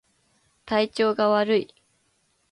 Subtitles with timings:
[0.65, 1.75] 体調が悪い